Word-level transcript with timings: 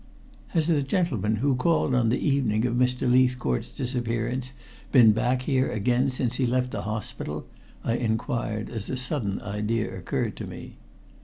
"Has 0.47 0.65
the 0.65 0.81
gentleman 0.81 1.35
who 1.35 1.53
called 1.55 1.93
on 1.93 2.09
the 2.09 2.17
evening 2.17 2.65
of 2.65 2.73
Mr. 2.73 3.07
Leithcourt's 3.07 3.69
disappearance 3.69 4.51
been 4.91 5.11
back 5.11 5.43
here 5.43 5.69
again 5.71 6.09
since 6.09 6.37
he 6.37 6.47
left 6.47 6.71
the 6.71 6.81
hospital?" 6.81 7.45
I 7.83 7.97
inquired 7.97 8.71
as 8.71 8.89
a 8.89 8.97
sudden 8.97 9.39
idea 9.43 9.95
occurred 9.95 10.35
to 10.37 10.47
me. 10.47 10.77